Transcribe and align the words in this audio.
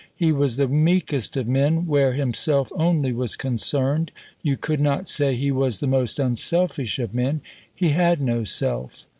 He 0.15 0.31
was 0.31 0.57
the 0.57 0.67
meekest 0.67 1.37
of 1.37 1.47
men 1.47 1.85
where 1.85 2.13
himself 2.13 2.71
only 2.75 3.13
was 3.13 3.35
concerned. 3.35 4.11
You 4.41 4.57
could 4.57 4.79
not 4.81 5.07
say 5.07 5.35
he 5.35 5.51
was 5.51 5.79
the 5.79 5.85
most 5.85 6.17
unselfish 6.17 6.97
of 6.97 7.13
men: 7.13 7.41
he 7.71 7.89
had 7.89 8.19
no 8.19 8.43
self. 8.43 9.05